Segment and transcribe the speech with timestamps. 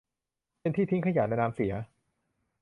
[0.59, 1.73] เป็นที่ทิ้งขยะและน้ำเสีย